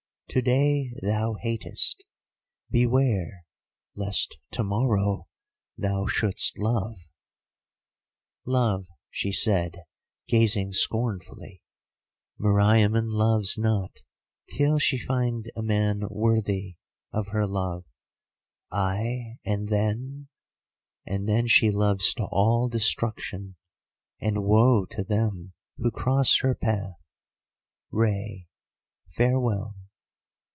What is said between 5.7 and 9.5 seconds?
thou should'st love.' "'Love,' she